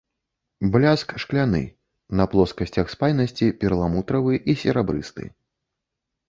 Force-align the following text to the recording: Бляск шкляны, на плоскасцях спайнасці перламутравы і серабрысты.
Бляск 0.75 1.09
шкляны, 1.23 1.61
на 2.21 2.25
плоскасцях 2.31 2.87
спайнасці 2.95 3.51
перламутравы 3.61 4.33
і 4.49 4.57
серабрысты. 4.63 5.23